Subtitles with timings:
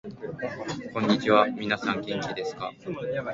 [0.95, 2.73] こんにちは、みなさん元気ですか？